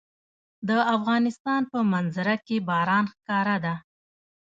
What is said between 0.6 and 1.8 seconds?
د افغانستان په